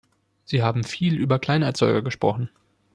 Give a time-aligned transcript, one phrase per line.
[0.45, 2.49] Sie haben viel über Kleinerzeuger gesprochen.